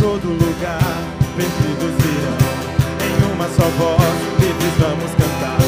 [0.00, 0.80] todo lugar,
[1.36, 2.40] perdidos virão.
[3.06, 5.58] Em uma só voz, livres vamos cantar.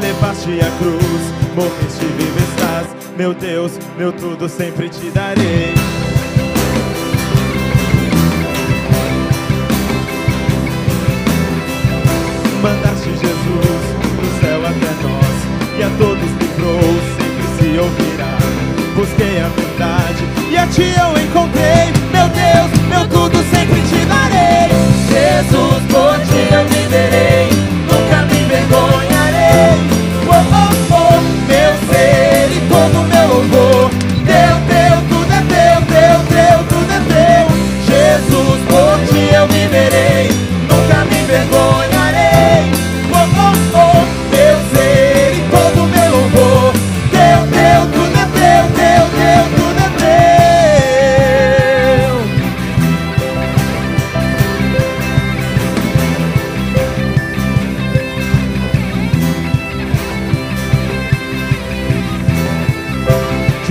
[0.00, 2.86] Levaste a cruz, morreste vivo estás.
[3.16, 5.74] Meu Deus, meu tudo sempre te darei.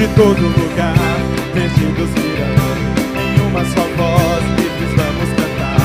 [0.02, 0.96] De todo lugar,
[1.54, 2.66] perdidos virão.
[3.22, 5.78] Em uma só voz, livres vamos cantar.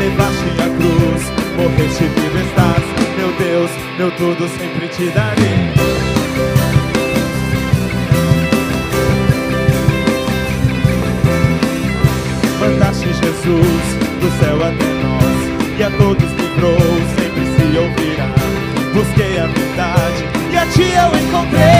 [0.00, 1.22] Levaste a cruz,
[1.56, 2.82] morreste vivo estás.
[3.16, 5.70] Meu Deus, meu tudo sempre te darei.
[12.58, 13.84] Mandaste Jesus
[14.20, 16.80] do céu até nós e a todos livrou,
[17.14, 18.34] sempre se ouvirá.
[18.92, 21.71] Busquei a verdade e a ti eu encontrei.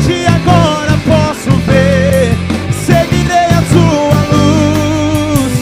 [0.00, 2.32] Busco-te agora, posso ver.
[2.72, 5.52] Seguirei a tua luz,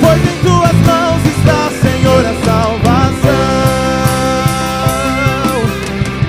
[0.00, 3.30] pois em tuas mãos está, Senhor, a salvação.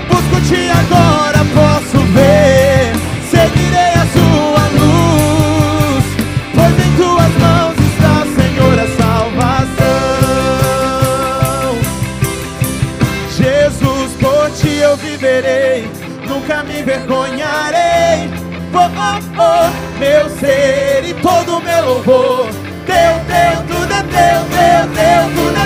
[0.10, 2.94] Busco-te agora, posso ver.
[3.30, 6.06] Seguirei a tua luz,
[6.56, 9.82] pois em tuas mãos está, Senhor, a salvação.
[13.38, 15.88] Jesus, por ti eu viverei,
[16.32, 18.30] nunca me envergonharei.
[18.74, 22.48] Oh, oh, oh, meu ser e todo meu louvor.
[22.86, 25.61] Teu, teu, tudo é teu, teu, teu, tudo é